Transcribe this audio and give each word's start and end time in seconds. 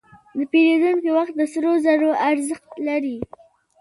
د 0.37 0.39
پیرودونکي 0.51 1.09
وخت 1.17 1.33
د 1.37 1.41
سرو 1.53 1.71
زرو 1.85 2.09
ارزښت 2.29 2.73
لري. 2.87 3.17